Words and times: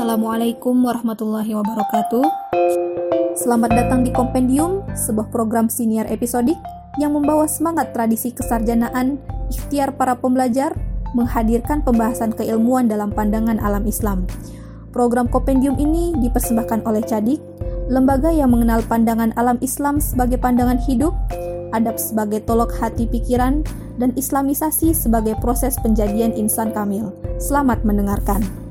Assalamualaikum 0.00 0.80
warahmatullahi 0.80 1.52
wabarakatuh. 1.60 2.24
Selamat 3.36 3.68
datang 3.68 4.00
di 4.00 4.08
Kompendium, 4.08 4.80
sebuah 4.96 5.28
program 5.28 5.68
senior 5.68 6.08
episodik 6.08 6.56
yang 6.96 7.12
membawa 7.12 7.44
semangat 7.44 7.92
tradisi 7.92 8.32
kesarjanaan, 8.32 9.20
ikhtiar 9.52 9.92
para 10.00 10.16
pembelajar, 10.16 10.72
menghadirkan 11.12 11.84
pembahasan 11.84 12.32
keilmuan 12.32 12.88
dalam 12.88 13.12
pandangan 13.12 13.60
alam 13.60 13.84
Islam. 13.84 14.24
Program 14.88 15.28
Kompendium 15.28 15.76
ini 15.76 16.16
dipersembahkan 16.16 16.88
oleh 16.88 17.04
Cadik, 17.04 17.44
lembaga 17.92 18.32
yang 18.32 18.56
mengenal 18.56 18.80
pandangan 18.88 19.36
alam 19.36 19.60
Islam 19.60 20.00
sebagai 20.00 20.40
pandangan 20.40 20.80
hidup, 20.80 21.12
adab 21.76 22.00
sebagai 22.00 22.40
tolok 22.48 22.72
hati 22.80 23.04
pikiran, 23.04 23.60
dan 24.00 24.16
islamisasi 24.16 24.96
sebagai 24.96 25.36
proses 25.44 25.76
penjadian 25.84 26.32
insan 26.32 26.72
kamil. 26.72 27.12
Selamat 27.36 27.84
mendengarkan. 27.84 28.69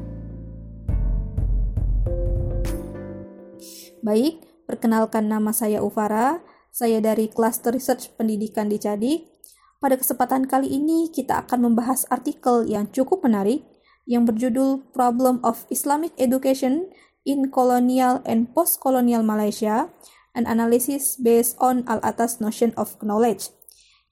Baik, 4.09 4.41
perkenalkan 4.65 5.29
nama 5.29 5.53
saya 5.53 5.85
Ufara. 5.85 6.41
Saya 6.73 6.97
dari 6.97 7.29
Cluster 7.29 7.69
Research 7.69 8.09
Pendidikan 8.17 8.65
di 8.65 8.81
Cadik. 8.81 9.29
Pada 9.77 10.01
kesempatan 10.01 10.49
kali 10.49 10.65
ini 10.65 11.13
kita 11.13 11.45
akan 11.45 11.69
membahas 11.69 12.09
artikel 12.09 12.65
yang 12.65 12.89
cukup 12.89 13.21
menarik 13.21 13.61
yang 14.09 14.25
berjudul 14.25 14.81
Problem 14.97 15.37
of 15.45 15.69
Islamic 15.69 16.09
Education 16.17 16.89
in 17.21 17.53
Colonial 17.53 18.25
and 18.25 18.49
Post-Colonial 18.49 19.21
Malaysia, 19.21 19.93
an 20.33 20.49
analysis 20.49 21.13
based 21.21 21.53
on 21.61 21.85
al-atas 21.85 22.41
notion 22.41 22.73
of 22.81 22.97
knowledge. 23.05 23.53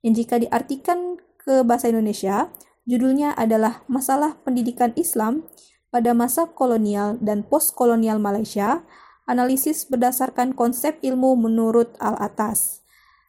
Yang 0.06 0.14
jika 0.22 0.36
diartikan 0.38 1.18
ke 1.42 1.66
bahasa 1.66 1.90
Indonesia, 1.90 2.54
judulnya 2.86 3.34
adalah 3.34 3.82
Masalah 3.90 4.38
Pendidikan 4.46 4.94
Islam 4.94 5.50
pada 5.90 6.14
masa 6.14 6.46
kolonial 6.46 7.18
dan 7.18 7.42
post-kolonial 7.42 8.22
Malaysia 8.22 8.86
analisis 9.28 9.86
berdasarkan 9.86 10.56
konsep 10.56 10.98
ilmu 11.04 11.36
menurut 11.38 11.94
Al-Atas. 12.00 12.82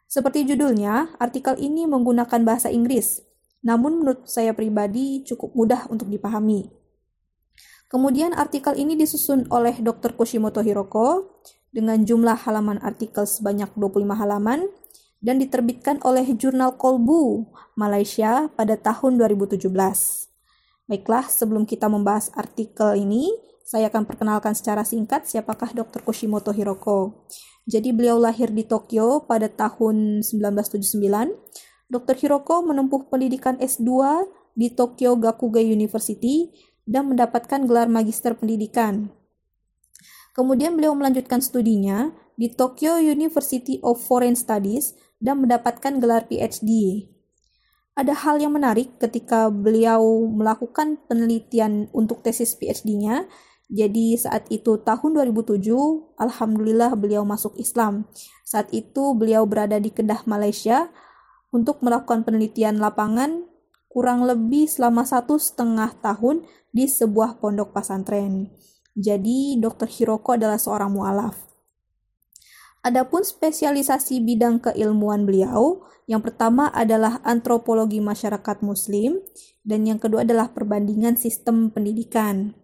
Seperti 0.09 0.47
judulnya, 0.47 1.13
artikel 1.21 1.53
ini 1.61 1.85
menggunakan 1.85 2.41
bahasa 2.41 2.73
Inggris, 2.73 3.21
namun 3.61 4.01
menurut 4.01 4.25
saya 4.25 4.57
pribadi 4.57 5.21
cukup 5.21 5.53
mudah 5.53 5.85
untuk 5.93 6.09
dipahami. 6.09 6.71
Kemudian 7.91 8.33
artikel 8.33 8.73
ini 8.73 8.97
disusun 8.97 9.45
oleh 9.53 9.77
Dr. 9.77 10.17
Kushimoto 10.17 10.65
Hiroko 10.65 11.41
dengan 11.69 12.01
jumlah 12.01 12.37
halaman 12.47 12.81
artikel 12.81 13.29
sebanyak 13.29 13.69
25 13.77 14.09
halaman 14.17 14.65
dan 15.19 15.37
diterbitkan 15.37 15.99
oleh 16.07 16.25
jurnal 16.33 16.79
Kolbu 16.79 17.49
Malaysia 17.75 18.47
pada 18.55 18.79
tahun 18.79 19.19
2017. 19.19 19.67
Baiklah, 20.89 21.25
sebelum 21.29 21.69
kita 21.69 21.85
membahas 21.85 22.33
artikel 22.33 22.97
ini, 22.97 23.29
saya 23.69 23.93
akan 23.93 24.09
perkenalkan 24.09 24.57
secara 24.57 24.81
singkat 24.81 25.29
siapakah 25.29 25.69
Dr. 25.77 26.01
Kushimoto 26.01 26.49
Hiroko. 26.49 27.29
Jadi 27.69 27.93
beliau 27.93 28.17
lahir 28.17 28.49
di 28.49 28.65
Tokyo 28.65 29.29
pada 29.29 29.45
tahun 29.45 30.25
1979. 30.25 30.89
Dr. 31.85 32.15
Hiroko 32.17 32.65
menempuh 32.65 33.13
pendidikan 33.13 33.61
S2 33.61 34.25
di 34.57 34.73
Tokyo 34.73 35.13
Gakuga 35.21 35.61
University 35.61 36.49
dan 36.89 37.13
mendapatkan 37.13 37.69
gelar 37.69 37.85
magister 37.85 38.33
pendidikan. 38.33 39.13
Kemudian 40.33 40.73
beliau 40.73 40.97
melanjutkan 40.97 41.37
studinya 41.37 42.09
di 42.41 42.49
Tokyo 42.49 42.97
University 42.97 43.77
of 43.85 44.01
Foreign 44.01 44.33
Studies 44.33 44.97
dan 45.21 45.45
mendapatkan 45.45 46.01
gelar 46.01 46.25
PhD. 46.25 47.05
Ada 47.93 48.17
hal 48.17 48.41
yang 48.41 48.57
menarik 48.57 48.97
ketika 48.97 49.53
beliau 49.53 50.25
melakukan 50.25 50.97
penelitian 51.05 51.91
untuk 51.93 52.25
tesis 52.25 52.57
PhD-nya, 52.57 53.29
jadi 53.69 54.17
saat 54.17 54.49
itu 54.49 54.81
tahun 54.81 55.21
2007, 55.29 55.61
alhamdulillah 56.17 56.97
beliau 56.97 57.21
masuk 57.21 57.53
Islam. 57.61 58.09
Saat 58.41 58.73
itu 58.73 59.13
beliau 59.13 59.45
berada 59.45 59.77
di 59.77 59.93
Kedah, 59.93 60.25
Malaysia 60.25 60.89
untuk 61.53 61.85
melakukan 61.85 62.25
penelitian 62.25 62.81
lapangan 62.81 63.45
kurang 63.85 64.25
lebih 64.25 64.65
selama 64.65 65.05
satu 65.05 65.37
setengah 65.37 65.93
tahun 66.01 66.49
di 66.73 66.89
sebuah 66.89 67.37
pondok 67.37 67.69
pesantren. 67.69 68.49
Jadi 68.97 69.61
Dr. 69.61 69.85
Hiroko 69.85 70.33
adalah 70.33 70.57
seorang 70.57 70.89
mualaf. 70.89 71.37
Adapun 72.81 73.21
spesialisasi 73.21 74.17
bidang 74.25 74.65
keilmuan 74.65 75.29
beliau, 75.29 75.85
yang 76.09 76.25
pertama 76.25 76.73
adalah 76.73 77.21
antropologi 77.21 78.01
masyarakat 78.01 78.65
muslim 78.65 79.21
dan 79.61 79.85
yang 79.85 80.01
kedua 80.01 80.25
adalah 80.25 80.49
perbandingan 80.57 81.21
sistem 81.21 81.69
pendidikan. 81.69 82.57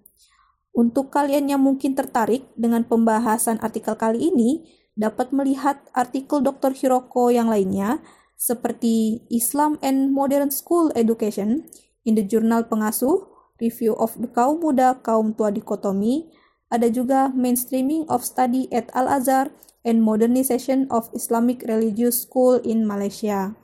Untuk 0.75 1.07
kalian 1.07 1.47
yang 1.47 1.63
mungkin 1.63 1.95
tertarik 1.95 2.51
dengan 2.59 2.83
pembahasan 2.83 3.63
artikel 3.63 3.95
kali 3.95 4.27
ini, 4.27 4.67
dapat 4.99 5.31
melihat 5.31 5.79
artikel 5.95 6.43
Dr. 6.43 6.75
Hiroko 6.75 7.31
yang 7.31 7.47
lainnya, 7.47 8.03
seperti 8.35 9.23
Islam 9.31 9.79
and 9.79 10.11
Modern 10.11 10.51
School 10.51 10.91
Education 10.91 11.63
in 12.03 12.19
the 12.19 12.27
Journal 12.27 12.67
Pengasuh, 12.67 13.23
Review 13.55 13.95
of 13.95 14.19
the 14.19 14.27
Kaum 14.27 14.59
Muda 14.59 14.99
Kaum 14.99 15.31
Tua 15.31 15.47
Dikotomi, 15.47 16.27
ada 16.67 16.91
juga 16.91 17.31
Mainstreaming 17.31 18.03
of 18.11 18.27
Study 18.27 18.67
at 18.75 18.91
Al-Azhar 18.91 19.55
and 19.87 20.03
Modernization 20.03 20.91
of 20.91 21.07
Islamic 21.15 21.63
Religious 21.63 22.27
School 22.27 22.59
in 22.67 22.83
Malaysia. 22.83 23.55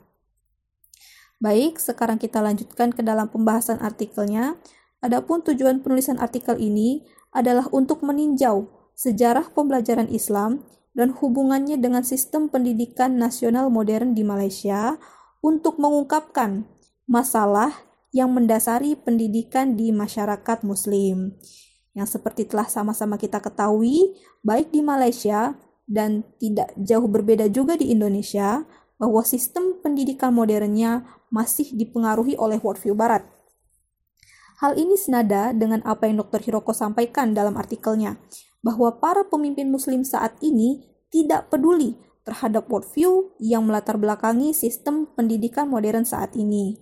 Baik, 1.42 1.76
sekarang 1.76 2.22
kita 2.22 2.38
lanjutkan 2.38 2.94
ke 2.94 3.02
dalam 3.02 3.26
pembahasan 3.26 3.82
artikelnya. 3.82 4.56
Adapun 5.02 5.42
tujuan 5.42 5.82
penulisan 5.82 6.22
artikel 6.22 6.56
ini 6.62 7.02
adalah 7.34 7.66
untuk 7.74 8.06
meninjau 8.06 8.70
sejarah 8.94 9.50
pembelajaran 9.50 10.06
Islam 10.08 10.62
dan 10.94 11.10
hubungannya 11.10 11.80
dengan 11.80 12.06
sistem 12.06 12.46
pendidikan 12.46 13.18
nasional 13.18 13.66
modern 13.66 14.14
di 14.14 14.22
Malaysia 14.22 15.00
untuk 15.42 15.82
mengungkapkan 15.82 16.64
masalah 17.10 17.74
yang 18.14 18.30
mendasari 18.30 18.94
pendidikan 18.94 19.74
di 19.74 19.90
masyarakat 19.90 20.62
Muslim. 20.62 21.34
Yang 21.92 22.20
seperti 22.20 22.46
telah 22.46 22.68
sama-sama 22.68 23.18
kita 23.18 23.40
ketahui, 23.40 24.16
baik 24.44 24.70
di 24.70 24.84
Malaysia 24.84 25.56
dan 25.88 26.24
tidak 26.38 26.72
jauh 26.78 27.08
berbeda 27.08 27.50
juga 27.50 27.74
di 27.74 27.90
Indonesia, 27.90 28.64
bahwa 29.02 29.26
sistem 29.26 29.82
pendidikan 29.82 30.30
modernnya 30.30 31.02
masih 31.26 31.74
dipengaruhi 31.74 32.38
oleh 32.38 32.62
worldview 32.62 32.94
Barat. 32.94 33.26
Hal 34.62 34.78
ini 34.78 34.94
senada 34.94 35.50
dengan 35.50 35.82
apa 35.82 36.06
yang 36.06 36.22
Dr. 36.22 36.38
Hiroko 36.38 36.70
sampaikan 36.70 37.34
dalam 37.34 37.58
artikelnya, 37.58 38.14
bahwa 38.62 38.94
para 39.02 39.26
pemimpin 39.26 39.66
muslim 39.66 40.06
saat 40.06 40.38
ini 40.38 40.86
tidak 41.10 41.50
peduli 41.50 41.98
terhadap 42.22 42.70
worldview 42.70 43.34
yang 43.42 43.66
melatar 43.66 43.98
belakangi 43.98 44.54
sistem 44.54 45.10
pendidikan 45.18 45.66
modern 45.66 46.06
saat 46.06 46.38
ini. 46.38 46.78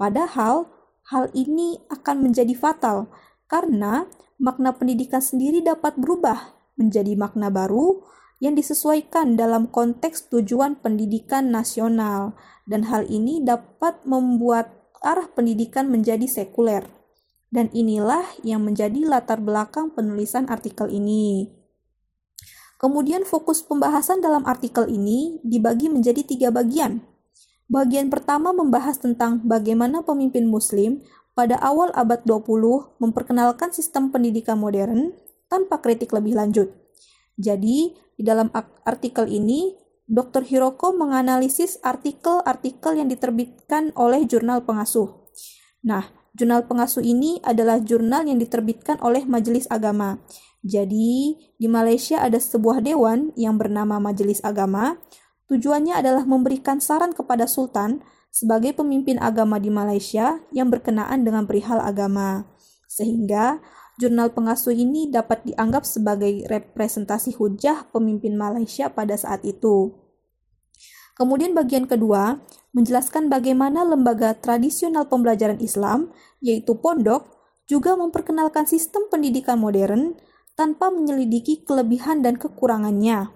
Padahal, 0.00 0.72
hal 1.12 1.28
ini 1.36 1.76
akan 1.92 2.24
menjadi 2.24 2.56
fatal 2.56 3.12
karena 3.44 4.08
makna 4.40 4.72
pendidikan 4.72 5.20
sendiri 5.20 5.60
dapat 5.60 6.00
berubah 6.00 6.56
menjadi 6.80 7.20
makna 7.20 7.52
baru 7.52 8.00
yang 8.40 8.56
disesuaikan 8.56 9.36
dalam 9.36 9.68
konteks 9.68 10.32
tujuan 10.32 10.80
pendidikan 10.80 11.52
nasional, 11.52 12.32
dan 12.64 12.88
hal 12.88 13.04
ini 13.12 13.44
dapat 13.44 14.00
membuat 14.08 14.72
arah 15.04 15.28
pendidikan 15.28 15.92
menjadi 15.92 16.24
sekuler. 16.24 16.99
Dan 17.50 17.66
inilah 17.74 18.22
yang 18.46 18.62
menjadi 18.62 19.02
latar 19.06 19.42
belakang 19.42 19.90
penulisan 19.90 20.46
artikel 20.46 20.86
ini. 20.86 21.50
Kemudian 22.80 23.28
fokus 23.28 23.60
pembahasan 23.60 24.24
dalam 24.24 24.46
artikel 24.48 24.88
ini 24.88 25.36
dibagi 25.44 25.92
menjadi 25.92 26.24
tiga 26.24 26.48
bagian. 26.48 27.04
Bagian 27.68 28.08
pertama 28.08 28.50
membahas 28.56 28.98
tentang 28.98 29.44
bagaimana 29.44 30.02
pemimpin 30.02 30.48
muslim 30.48 31.04
pada 31.36 31.60
awal 31.60 31.94
abad 31.94 32.24
20 32.26 32.98
memperkenalkan 32.98 33.70
sistem 33.70 34.10
pendidikan 34.10 34.58
modern 34.58 35.14
tanpa 35.46 35.78
kritik 35.78 36.10
lebih 36.10 36.34
lanjut. 36.34 36.70
Jadi, 37.38 37.94
di 37.94 38.22
dalam 38.22 38.50
artikel 38.86 39.30
ini, 39.30 39.74
Dr. 40.10 40.42
Hiroko 40.42 40.90
menganalisis 40.90 41.78
artikel-artikel 41.86 42.98
yang 42.98 43.06
diterbitkan 43.06 43.94
oleh 43.94 44.26
jurnal 44.26 44.66
pengasuh. 44.66 45.30
Nah, 45.86 46.19
Jurnal 46.34 46.66
pengasuh 46.70 47.02
ini 47.02 47.42
adalah 47.42 47.82
jurnal 47.82 48.22
yang 48.26 48.38
diterbitkan 48.38 49.02
oleh 49.02 49.26
Majelis 49.26 49.66
Agama. 49.66 50.22
Jadi, 50.62 51.34
di 51.56 51.66
Malaysia 51.66 52.20
ada 52.20 52.38
sebuah 52.38 52.84
dewan 52.84 53.32
yang 53.34 53.58
bernama 53.58 53.98
Majelis 53.98 54.38
Agama. 54.44 55.00
Tujuannya 55.50 55.98
adalah 55.98 56.22
memberikan 56.22 56.78
saran 56.78 57.10
kepada 57.10 57.50
sultan 57.50 58.04
sebagai 58.30 58.78
pemimpin 58.78 59.18
agama 59.18 59.58
di 59.58 59.68
Malaysia 59.74 60.38
yang 60.54 60.70
berkenaan 60.70 61.26
dengan 61.26 61.50
perihal 61.50 61.82
agama. 61.82 62.46
Sehingga 62.86 63.58
jurnal 63.98 64.30
pengasuh 64.30 64.70
ini 64.70 65.10
dapat 65.10 65.42
dianggap 65.42 65.82
sebagai 65.82 66.46
representasi 66.46 67.34
hujah 67.34 67.90
pemimpin 67.90 68.38
Malaysia 68.38 68.86
pada 68.94 69.18
saat 69.18 69.42
itu. 69.42 69.98
Kemudian 71.18 71.52
bagian 71.52 71.84
kedua 71.84 72.40
menjelaskan 72.70 73.26
bagaimana 73.26 73.82
lembaga 73.82 74.36
tradisional 74.38 75.10
pembelajaran 75.10 75.58
Islam, 75.58 76.14
yaitu 76.38 76.78
pondok, 76.78 77.40
juga 77.70 77.94
memperkenalkan 77.94 78.66
sistem 78.66 79.06
pendidikan 79.06 79.58
modern 79.58 80.18
tanpa 80.58 80.90
menyelidiki 80.90 81.62
kelebihan 81.62 82.22
dan 82.22 82.34
kekurangannya. 82.34 83.30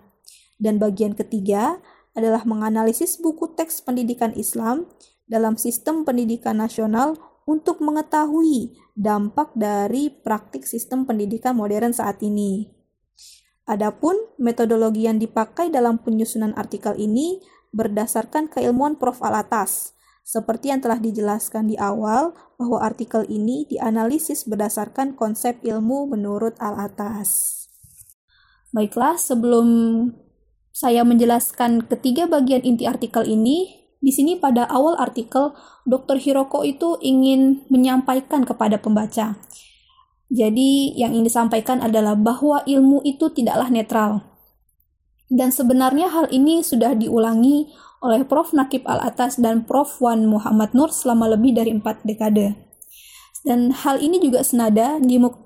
Dan 0.59 0.83
bagian 0.83 1.15
ketiga 1.15 1.79
adalah 2.15 2.47
menganalisis 2.47 3.19
buku 3.19 3.55
teks 3.59 3.83
pendidikan 3.83 4.35
Islam 4.35 4.87
dalam 5.27 5.59
sistem 5.59 6.07
pendidikan 6.07 6.59
nasional 6.59 7.19
untuk 7.45 7.83
mengetahui 7.83 8.75
dampak 8.95 9.53
dari 9.59 10.09
praktik 10.11 10.65
sistem 10.65 11.05
pendidikan 11.05 11.59
modern 11.59 11.93
saat 11.93 12.23
ini. 12.23 12.71
Adapun 13.65 14.15
metodologi 14.37 15.09
yang 15.09 15.17
dipakai 15.17 15.73
dalam 15.73 15.97
penyusunan 16.01 16.53
artikel 16.53 16.93
ini 17.01 17.41
berdasarkan 17.75 18.47
keilmuan 18.47 18.95
Prof. 18.95 19.19
Alatas, 19.21 19.93
seperti 20.25 20.73
yang 20.73 20.81
telah 20.81 20.97
dijelaskan 20.97 21.69
di 21.69 21.77
awal 21.77 22.33
bahwa 22.57 22.81
artikel 22.81 23.29
ini 23.29 23.69
dianalisis 23.69 24.49
berdasarkan 24.49 25.19
konsep 25.19 25.61
ilmu 25.61 26.09
menurut 26.09 26.57
Alatas. 26.63 27.61
Baiklah, 28.73 29.21
sebelum 29.21 29.67
saya 30.75 31.07
menjelaskan 31.07 31.87
ketiga 31.87 32.27
bagian 32.27 32.65
inti 32.67 32.89
artikel 32.89 33.23
ini, 33.29 33.87
di 34.03 34.11
sini 34.11 34.35
pada 34.41 34.67
awal 34.67 34.99
artikel, 34.99 35.55
Dr. 35.87 36.19
Hiroko 36.19 36.67
itu 36.67 36.99
ingin 36.99 37.63
menyampaikan 37.71 38.43
kepada 38.43 38.83
pembaca. 38.83 39.39
Jadi, 40.33 40.99
yang 40.99 41.15
ingin 41.15 41.31
disampaikan 41.31 41.79
adalah 41.79 42.19
bahwa 42.19 42.67
ilmu 42.67 43.05
itu 43.07 43.31
tidaklah 43.31 43.71
netral. 43.71 44.34
Dan 45.29 45.51
sebenarnya 45.51 46.13
hal 46.13 46.27
ini 46.29 46.61
sudah 46.61 46.93
diulangi 46.93 47.73
oleh 48.05 48.23
Prof. 48.29 48.53
Nakib 48.53 48.85
Al-Atas 48.85 49.41
dan 49.41 49.65
Prof. 49.65 50.01
Wan 50.05 50.29
Muhammad 50.29 50.77
Nur 50.77 50.93
selama 50.93 51.33
lebih 51.33 51.57
dari 51.57 51.73
empat 51.73 52.05
dekade. 52.05 52.65
Dan 53.45 53.77
hal 53.77 54.01
ini 54.01 54.17
juga 54.25 54.41
senada 54.41 54.97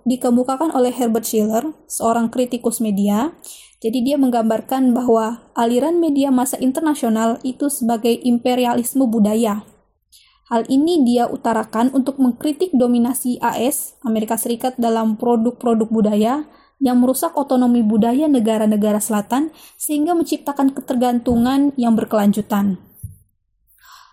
dikemukakan 0.07 0.71
oleh 0.71 0.95
Herbert 0.95 1.27
Schiller, 1.27 1.75
seorang 1.91 2.31
kritikus 2.31 2.79
media, 2.79 3.35
jadi 3.83 3.99
dia 4.03 4.17
menggambarkan 4.19 4.95
bahwa 4.95 5.51
aliran 5.59 5.99
media 5.99 6.31
masa 6.31 6.59
internasional 6.63 7.43
itu 7.43 7.67
sebagai 7.67 8.15
imperialisme 8.23 9.03
budaya. 9.07 9.67
Hal 10.47 10.67
ini 10.71 11.03
dia 11.03 11.27
utarakan 11.27 11.91
untuk 11.91 12.23
mengkritik 12.23 12.71
dominasi 12.71 13.43
AS, 13.43 13.99
Amerika 14.07 14.39
Serikat 14.39 14.79
dalam 14.79 15.19
produk-produk 15.19 15.91
budaya 15.91 16.47
yang 16.79 17.03
merusak 17.03 17.35
otonomi 17.35 17.83
budaya 17.83 18.31
negara-negara 18.31 19.03
selatan 19.03 19.51
sehingga 19.75 20.15
menciptakan 20.15 20.75
ketergantungan 20.75 21.75
yang 21.75 21.99
berkelanjutan. 21.99 22.79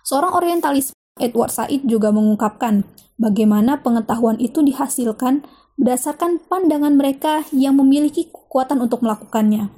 Seorang 0.06 0.34
orientalis 0.34 0.94
Edward 1.18 1.50
Said 1.50 1.82
juga 1.86 2.14
mengungkapkan 2.14 2.86
bagaimana 3.18 3.82
pengetahuan 3.82 4.36
itu 4.38 4.62
dihasilkan 4.62 5.42
berdasarkan 5.76 6.40
pandangan 6.46 6.94
mereka 6.96 7.44
yang 7.52 7.76
memiliki 7.78 8.28
kekuatan 8.28 8.80
untuk 8.80 9.04
melakukannya. 9.04 9.68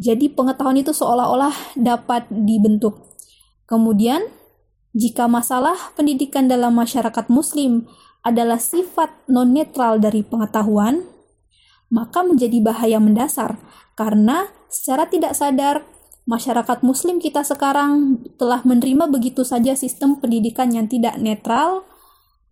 Jadi 0.00 0.32
pengetahuan 0.32 0.80
itu 0.80 0.90
seolah-olah 0.90 1.78
dapat 1.78 2.26
dibentuk. 2.32 3.12
Kemudian, 3.70 4.26
jika 4.92 5.30
masalah 5.30 5.94
pendidikan 5.94 6.50
dalam 6.50 6.74
masyarakat 6.74 7.30
muslim 7.30 7.86
adalah 8.26 8.58
sifat 8.58 9.14
non-netral 9.30 10.02
dari 10.02 10.26
pengetahuan, 10.26 11.06
maka 11.92 12.24
menjadi 12.24 12.56
bahaya 12.64 12.96
mendasar 12.96 13.60
karena 13.92 14.48
secara 14.72 15.04
tidak 15.12 15.36
sadar 15.36 15.84
masyarakat 16.24 16.80
muslim 16.80 17.20
kita 17.20 17.44
sekarang 17.44 18.24
telah 18.40 18.64
menerima 18.64 19.12
begitu 19.12 19.44
saja 19.44 19.76
sistem 19.76 20.16
pendidikan 20.16 20.72
yang 20.72 20.88
tidak 20.88 21.20
netral 21.20 21.84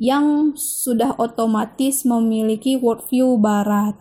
yang 0.00 0.56
sudah 0.56 1.12
otomatis 1.20 2.08
memiliki 2.08 2.80
worldview 2.80 3.36
barat. 3.36 3.96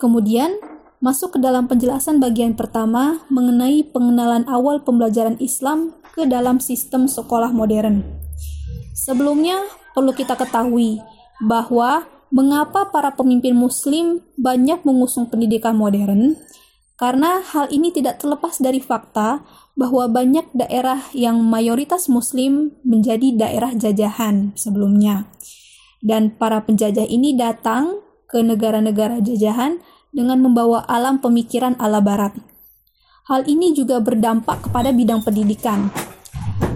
Kemudian, 0.00 0.56
masuk 1.04 1.36
ke 1.36 1.38
dalam 1.44 1.68
penjelasan 1.68 2.24
bagian 2.24 2.56
pertama 2.56 3.20
mengenai 3.28 3.84
pengenalan 3.84 4.48
awal 4.48 4.80
pembelajaran 4.80 5.36
Islam 5.44 5.92
ke 6.16 6.24
dalam 6.24 6.56
sistem 6.56 7.04
sekolah 7.04 7.52
modern. 7.52 8.00
Sebelumnya, 8.96 9.60
perlu 9.92 10.16
kita 10.16 10.40
ketahui 10.40 11.04
bahwa 11.44 12.08
mengapa 12.30 12.88
para 12.90 13.14
pemimpin 13.14 13.58
muslim 13.58 14.22
banyak 14.38 14.86
mengusung 14.86 15.26
pendidikan 15.26 15.74
modern, 15.74 16.38
karena 16.94 17.42
hal 17.42 17.66
ini 17.74 17.90
tidak 17.90 18.22
terlepas 18.22 18.60
dari 18.62 18.78
fakta 18.78 19.42
bahwa 19.74 20.06
banyak 20.06 20.46
daerah 20.52 21.00
yang 21.16 21.40
mayoritas 21.42 22.06
muslim 22.06 22.76
menjadi 22.84 23.34
daerah 23.34 23.72
jajahan 23.74 24.52
sebelumnya. 24.54 25.26
Dan 26.00 26.36
para 26.36 26.60
penjajah 26.64 27.08
ini 27.08 27.36
datang 27.36 28.00
ke 28.28 28.40
negara-negara 28.40 29.20
jajahan 29.20 29.80
dengan 30.12 30.44
membawa 30.44 30.84
alam 30.86 31.18
pemikiran 31.18 31.74
ala 31.80 32.04
barat. 32.04 32.36
Hal 33.26 33.46
ini 33.46 33.72
juga 33.72 33.98
berdampak 34.02 34.70
kepada 34.70 34.92
bidang 34.92 35.22
pendidikan. 35.24 35.88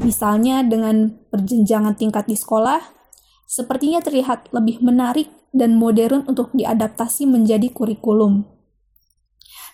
Misalnya 0.01 0.65
dengan 0.65 1.13
perjenjangan 1.29 1.97
tingkat 2.01 2.29
di 2.29 2.37
sekolah, 2.37 2.81
sepertinya 3.45 4.01
terlihat 4.01 4.53
lebih 4.57 4.81
menarik 4.81 5.29
dan 5.55 5.79
modern 5.79 6.27
untuk 6.27 6.51
diadaptasi 6.51 7.31
menjadi 7.31 7.71
kurikulum. 7.71 8.43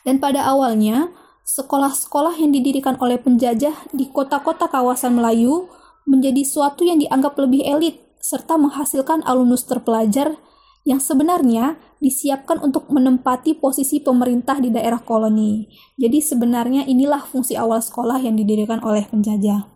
Dan 0.04 0.20
pada 0.20 0.44
awalnya, 0.44 1.08
sekolah-sekolah 1.48 2.36
yang 2.36 2.52
didirikan 2.52 3.00
oleh 3.00 3.16
penjajah 3.16 3.90
di 3.90 4.12
kota-kota 4.12 4.68
kawasan 4.68 5.16
Melayu 5.16 5.72
menjadi 6.04 6.44
suatu 6.44 6.84
yang 6.84 7.00
dianggap 7.00 7.34
lebih 7.40 7.64
elit 7.64 7.96
serta 8.20 8.60
menghasilkan 8.60 9.24
alumnus 9.24 9.64
terpelajar 9.64 10.36
yang 10.84 11.00
sebenarnya 11.00 11.76
disiapkan 12.00 12.60
untuk 12.64 12.88
menempati 12.88 13.56
posisi 13.56 14.00
pemerintah 14.00 14.56
di 14.60 14.72
daerah 14.72 15.00
koloni. 15.00 15.68
Jadi 16.00 16.24
sebenarnya 16.24 16.88
inilah 16.88 17.24
fungsi 17.28 17.56
awal 17.56 17.84
sekolah 17.84 18.20
yang 18.20 18.36
didirikan 18.36 18.80
oleh 18.80 19.04
penjajah. 19.04 19.68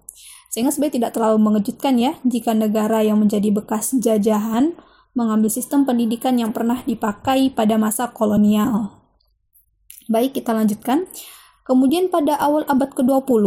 Sehingga 0.49 0.73
sebenarnya 0.73 0.97
tidak 1.03 1.13
terlalu 1.19 1.39
mengejutkan 1.43 2.01
ya 2.01 2.17
jika 2.25 2.57
negara 2.57 3.05
yang 3.05 3.21
menjadi 3.21 3.53
bekas 3.53 3.93
jajahan 4.01 4.73
mengambil 5.15 5.49
sistem 5.49 5.87
pendidikan 5.87 6.35
yang 6.37 6.51
pernah 6.51 6.83
dipakai 6.83 7.55
pada 7.55 7.79
masa 7.79 8.11
kolonial. 8.11 9.01
Baik, 10.11 10.37
kita 10.43 10.53
lanjutkan. 10.53 11.09
Kemudian 11.65 12.13
pada 12.13 12.37
awal 12.37 12.69
abad 12.69 12.93
ke-20, 12.93 13.47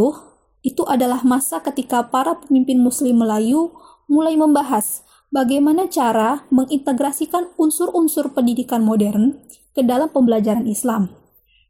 itu 0.65 0.83
adalah 0.89 1.21
masa 1.21 1.61
ketika 1.61 2.09
para 2.09 2.33
pemimpin 2.41 2.81
muslim 2.81 3.21
Melayu 3.21 3.77
mulai 4.09 4.33
membahas 4.33 5.05
bagaimana 5.29 5.85
cara 5.85 6.47
mengintegrasikan 6.49 7.53
unsur-unsur 7.61 8.33
pendidikan 8.33 8.81
modern 8.81 9.37
ke 9.77 9.85
dalam 9.85 10.09
pembelajaran 10.09 10.65
Islam. 10.65 11.13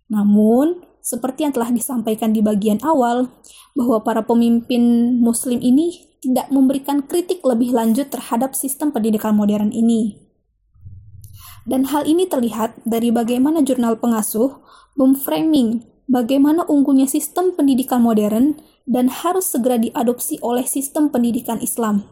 Namun, 0.07 0.86
seperti 1.07 1.47
yang 1.47 1.55
telah 1.55 1.71
disampaikan 1.71 2.35
di 2.35 2.43
bagian 2.43 2.83
awal, 2.83 3.31
bahwa 3.71 4.03
para 4.03 4.27
pemimpin 4.27 5.15
muslim 5.23 5.63
ini 5.63 6.03
tidak 6.19 6.51
memberikan 6.51 7.07
kritik 7.07 7.39
lebih 7.47 7.71
lanjut 7.71 8.11
terhadap 8.11 8.51
sistem 8.51 8.91
pendidikan 8.91 9.31
modern 9.31 9.71
ini. 9.71 10.19
Dan 11.63 11.87
hal 11.87 12.03
ini 12.03 12.27
terlihat 12.27 12.83
dari 12.83 13.15
bagaimana 13.15 13.63
jurnal 13.63 13.95
pengasuh 13.95 14.59
memframing 14.99 15.87
bagaimana 16.11 16.67
unggulnya 16.67 17.07
sistem 17.07 17.55
pendidikan 17.55 18.03
modern 18.03 18.59
dan 18.87 19.07
harus 19.07 19.47
segera 19.51 19.79
diadopsi 19.79 20.43
oleh 20.43 20.67
sistem 20.67 21.07
pendidikan 21.07 21.59
Islam. 21.63 22.03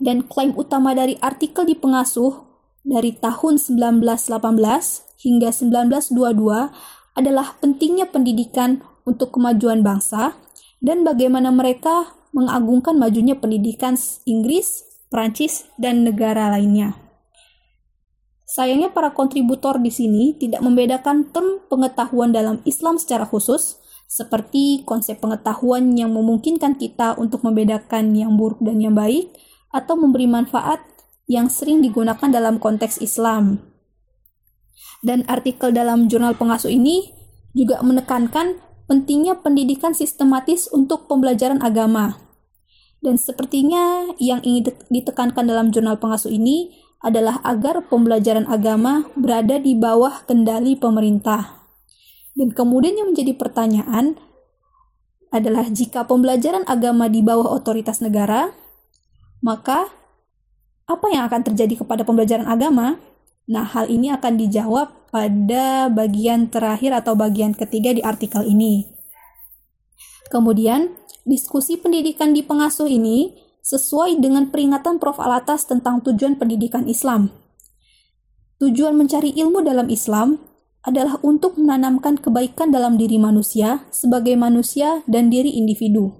Dan 0.00 0.24
klaim 0.24 0.56
utama 0.56 0.96
dari 0.96 1.20
artikel 1.20 1.66
di 1.68 1.76
pengasuh 1.76 2.44
dari 2.86 3.12
tahun 3.16 3.60
1918 3.60 5.18
hingga 5.18 5.50
1922 5.50 6.97
adalah 7.18 7.58
pentingnya 7.58 8.06
pendidikan 8.06 8.86
untuk 9.02 9.34
kemajuan 9.34 9.82
bangsa 9.82 10.38
dan 10.78 11.02
bagaimana 11.02 11.50
mereka 11.50 12.14
mengagungkan 12.30 12.94
majunya 12.94 13.34
pendidikan 13.34 13.98
Inggris, 14.22 14.86
Prancis, 15.10 15.66
dan 15.74 16.06
negara 16.06 16.54
lainnya. 16.54 16.94
Sayangnya 18.48 18.94
para 18.94 19.12
kontributor 19.12 19.76
di 19.82 19.92
sini 19.92 20.32
tidak 20.38 20.64
membedakan 20.64 21.28
term 21.34 21.60
pengetahuan 21.68 22.32
dalam 22.32 22.64
Islam 22.64 22.96
secara 22.96 23.28
khusus, 23.28 23.76
seperti 24.08 24.88
konsep 24.88 25.20
pengetahuan 25.20 25.92
yang 25.92 26.16
memungkinkan 26.16 26.80
kita 26.80 27.18
untuk 27.20 27.44
membedakan 27.44 28.16
yang 28.16 28.40
buruk 28.40 28.64
dan 28.64 28.80
yang 28.80 28.96
baik, 28.96 29.28
atau 29.68 30.00
memberi 30.00 30.24
manfaat 30.24 30.80
yang 31.28 31.52
sering 31.52 31.84
digunakan 31.84 32.32
dalam 32.32 32.56
konteks 32.56 33.04
Islam. 33.04 33.60
Dan 35.00 35.22
artikel 35.30 35.70
dalam 35.70 36.10
jurnal 36.10 36.34
pengasuh 36.34 36.70
ini 36.72 37.14
juga 37.54 37.78
menekankan 37.82 38.58
pentingnya 38.90 39.38
pendidikan 39.38 39.92
sistematis 39.94 40.66
untuk 40.72 41.06
pembelajaran 41.06 41.62
agama. 41.62 42.18
Dan 42.98 43.14
sepertinya 43.14 44.10
yang 44.18 44.42
ingin 44.42 44.74
ditekankan 44.90 45.46
dalam 45.46 45.70
jurnal 45.70 46.02
pengasuh 46.02 46.34
ini 46.34 46.74
adalah 46.98 47.38
agar 47.46 47.86
pembelajaran 47.86 48.50
agama 48.50 49.06
berada 49.14 49.62
di 49.62 49.78
bawah 49.78 50.26
kendali 50.26 50.74
pemerintah. 50.74 51.62
Dan 52.34 52.50
kemudian 52.50 52.98
yang 52.98 53.14
menjadi 53.14 53.38
pertanyaan 53.38 54.18
adalah 55.30 55.68
jika 55.70 56.08
pembelajaran 56.08 56.66
agama 56.66 57.06
di 57.06 57.22
bawah 57.22 57.54
otoritas 57.54 58.02
negara, 58.02 58.50
maka 59.44 59.86
apa 60.88 61.06
yang 61.12 61.28
akan 61.28 61.52
terjadi 61.52 61.84
kepada 61.84 62.02
pembelajaran 62.02 62.48
agama? 62.48 62.98
Nah, 63.48 63.64
hal 63.64 63.88
ini 63.88 64.12
akan 64.12 64.36
dijawab 64.36 65.08
pada 65.08 65.88
bagian 65.88 66.52
terakhir 66.52 66.92
atau 66.92 67.16
bagian 67.16 67.56
ketiga 67.56 67.96
di 67.96 68.04
artikel 68.04 68.44
ini. 68.44 68.84
Kemudian, 70.28 70.92
diskusi 71.24 71.80
pendidikan 71.80 72.36
di 72.36 72.44
pengasuh 72.44 72.84
ini 72.84 73.32
sesuai 73.64 74.20
dengan 74.20 74.52
peringatan 74.52 75.00
Prof. 75.00 75.16
Alatas 75.16 75.64
tentang 75.64 76.04
tujuan 76.04 76.36
pendidikan 76.36 76.84
Islam. 76.84 77.32
Tujuan 78.60 78.92
mencari 78.92 79.32
ilmu 79.32 79.64
dalam 79.64 79.88
Islam 79.88 80.36
adalah 80.84 81.16
untuk 81.24 81.56
menanamkan 81.56 82.20
kebaikan 82.20 82.68
dalam 82.68 83.00
diri 83.00 83.16
manusia 83.16 83.88
sebagai 83.88 84.36
manusia 84.36 85.00
dan 85.08 85.32
diri 85.32 85.56
individu. 85.56 86.12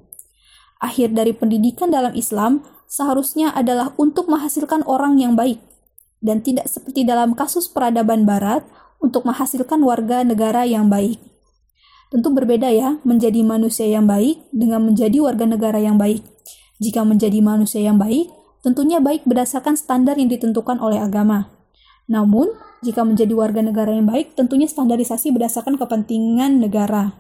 Akhir 0.79 1.13
dari 1.13 1.35
pendidikan 1.35 1.91
dalam 1.91 2.15
Islam 2.15 2.65
seharusnya 2.89 3.53
adalah 3.53 3.93
untuk 3.99 4.31
menghasilkan 4.31 4.87
orang 4.87 5.19
yang 5.19 5.35
baik, 5.35 5.59
dan 6.19 6.43
tidak 6.43 6.67
seperti 6.67 7.07
dalam 7.07 7.35
kasus 7.35 7.71
peradaban 7.71 8.27
Barat 8.27 8.67
untuk 8.99 9.27
menghasilkan 9.27 9.79
warga 9.83 10.27
negara 10.27 10.67
yang 10.67 10.91
baik. 10.91 11.19
Tentu 12.09 12.33
berbeda 12.33 12.73
ya, 12.73 12.97
menjadi 13.05 13.45
manusia 13.45 13.85
yang 13.85 14.09
baik 14.09 14.49
dengan 14.51 14.89
menjadi 14.89 15.21
warga 15.21 15.45
negara 15.45 15.77
yang 15.79 16.01
baik. 16.01 16.25
Jika 16.81 17.05
menjadi 17.05 17.39
manusia 17.45 17.85
yang 17.85 18.01
baik, 18.01 18.33
tentunya 18.65 18.99
baik 18.99 19.29
berdasarkan 19.29 19.77
standar 19.77 20.17
yang 20.17 20.33
ditentukan 20.33 20.81
oleh 20.81 20.99
agama. 20.99 21.53
Namun, 22.09 22.49
jika 22.81 23.05
menjadi 23.05 23.35
warga 23.37 23.61
negara 23.61 23.93
yang 23.93 24.09
baik, 24.09 24.33
tentunya 24.39 24.65
standarisasi 24.65 25.35
berdasarkan 25.37 25.77
kepentingan 25.77 26.63
negara. 26.63 27.13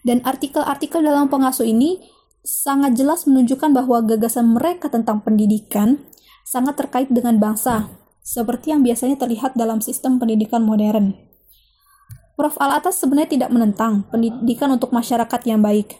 Dan 0.00 0.24
artikel-artikel 0.24 1.04
dalam 1.04 1.28
pengasuh 1.28 1.68
ini 1.68 2.00
sangat 2.40 2.96
jelas 2.96 3.28
menunjukkan 3.28 3.76
bahwa 3.76 4.00
gagasan 4.08 4.56
mereka 4.56 4.88
tentang 4.88 5.20
pendidikan 5.20 6.00
sangat 6.50 6.74
terkait 6.74 7.06
dengan 7.06 7.38
bangsa, 7.38 7.86
seperti 8.26 8.74
yang 8.74 8.82
biasanya 8.82 9.14
terlihat 9.14 9.54
dalam 9.54 9.78
sistem 9.78 10.18
pendidikan 10.18 10.66
modern. 10.66 11.14
Prof. 12.34 12.58
Al-Atas 12.58 12.98
sebenarnya 12.98 13.38
tidak 13.38 13.50
menentang 13.54 14.02
pendidikan 14.10 14.74
untuk 14.74 14.90
masyarakat 14.90 15.40
yang 15.46 15.62
baik. 15.62 15.94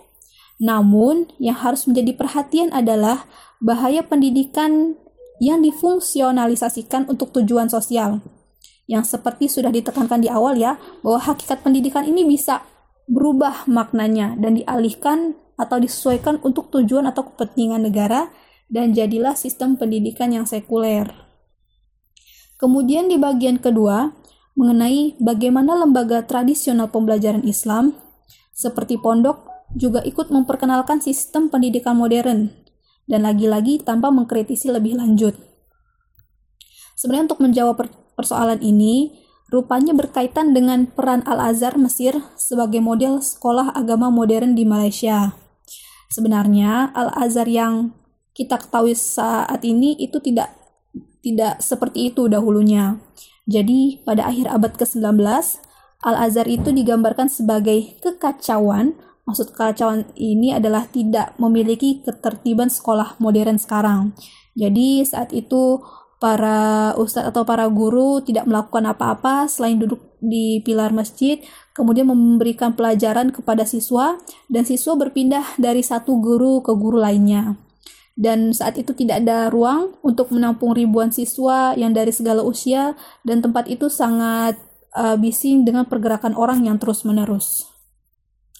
Namun, 0.58 1.30
yang 1.38 1.54
harus 1.54 1.86
menjadi 1.86 2.18
perhatian 2.18 2.74
adalah 2.74 3.30
bahaya 3.62 4.02
pendidikan 4.02 4.98
yang 5.38 5.62
difungsionalisasikan 5.62 7.06
untuk 7.06 7.30
tujuan 7.30 7.70
sosial. 7.70 8.18
Yang 8.90 9.14
seperti 9.14 9.46
sudah 9.46 9.70
ditekankan 9.70 10.18
di 10.18 10.28
awal 10.32 10.58
ya, 10.58 10.82
bahwa 11.06 11.22
hakikat 11.30 11.62
pendidikan 11.62 12.02
ini 12.02 12.26
bisa 12.26 12.66
berubah 13.06 13.70
maknanya 13.70 14.34
dan 14.34 14.58
dialihkan 14.58 15.38
atau 15.60 15.76
disesuaikan 15.78 16.42
untuk 16.42 16.72
tujuan 16.74 17.06
atau 17.06 17.30
kepentingan 17.30 17.84
negara 17.84 18.32
dan 18.70 18.94
jadilah 18.94 19.34
sistem 19.34 19.74
pendidikan 19.74 20.30
yang 20.30 20.46
sekuler. 20.46 21.10
Kemudian 22.56 23.10
di 23.10 23.18
bagian 23.18 23.58
kedua, 23.58 24.14
mengenai 24.54 25.18
bagaimana 25.18 25.74
lembaga 25.74 26.22
tradisional 26.22 26.88
pembelajaran 26.88 27.42
Islam, 27.42 27.98
seperti 28.54 28.96
pondok, 28.96 29.50
juga 29.74 30.02
ikut 30.02 30.30
memperkenalkan 30.30 31.02
sistem 31.02 31.50
pendidikan 31.50 31.98
modern, 31.98 32.50
dan 33.10 33.20
lagi-lagi 33.26 33.82
tanpa 33.82 34.14
mengkritisi 34.14 34.70
lebih 34.70 34.98
lanjut. 34.98 35.34
Sebenarnya 36.94 37.32
untuk 37.32 37.42
menjawab 37.42 37.76
persoalan 38.14 38.60
ini, 38.60 39.18
rupanya 39.48 39.96
berkaitan 39.96 40.52
dengan 40.52 40.84
peran 40.84 41.24
Al-Azhar 41.24 41.80
Mesir 41.80 42.20
sebagai 42.36 42.84
model 42.84 43.24
sekolah 43.24 43.72
agama 43.72 44.12
modern 44.12 44.52
di 44.52 44.68
Malaysia. 44.68 45.32
Sebenarnya 46.12 46.92
Al-Azhar 46.92 47.48
yang 47.48 47.96
kita 48.34 48.56
ketahui 48.58 48.94
saat 48.94 49.60
ini 49.66 49.98
itu 49.98 50.22
tidak 50.22 50.54
tidak 51.20 51.60
seperti 51.60 52.12
itu 52.12 52.26
dahulunya. 52.26 52.96
Jadi 53.44 54.00
pada 54.06 54.30
akhir 54.30 54.46
abad 54.48 54.72
ke-19 54.78 55.20
Al-Azhar 56.00 56.48
itu 56.48 56.72
digambarkan 56.72 57.28
sebagai 57.28 58.00
kekacauan. 58.00 58.96
Maksud 59.28 59.52
kekacauan 59.52 60.08
ini 60.16 60.56
adalah 60.56 60.88
tidak 60.88 61.36
memiliki 61.36 62.00
ketertiban 62.00 62.72
sekolah 62.72 63.20
modern 63.20 63.60
sekarang. 63.60 64.16
Jadi 64.56 65.04
saat 65.04 65.30
itu 65.36 65.84
para 66.16 66.92
ustadz 66.96 67.32
atau 67.32 67.44
para 67.44 67.68
guru 67.68 68.24
tidak 68.24 68.48
melakukan 68.48 68.88
apa-apa 68.88 69.48
selain 69.48 69.80
duduk 69.80 70.00
di 70.20 70.60
pilar 70.64 70.92
masjid, 70.92 71.40
kemudian 71.72 72.08
memberikan 72.08 72.76
pelajaran 72.76 73.32
kepada 73.32 73.64
siswa, 73.64 74.20
dan 74.52 74.68
siswa 74.68 74.96
berpindah 75.00 75.56
dari 75.56 75.80
satu 75.80 76.20
guru 76.20 76.60
ke 76.60 76.76
guru 76.76 77.00
lainnya 77.00 77.56
dan 78.20 78.52
saat 78.52 78.76
itu 78.76 78.92
tidak 78.92 79.24
ada 79.24 79.48
ruang 79.48 79.96
untuk 80.04 80.28
menampung 80.28 80.76
ribuan 80.76 81.08
siswa 81.08 81.72
yang 81.72 81.96
dari 81.96 82.12
segala 82.12 82.44
usia 82.44 82.92
dan 83.24 83.40
tempat 83.40 83.64
itu 83.72 83.88
sangat 83.88 84.60
uh, 84.92 85.16
bising 85.16 85.64
dengan 85.64 85.88
pergerakan 85.88 86.36
orang 86.36 86.68
yang 86.68 86.76
terus-menerus. 86.76 87.64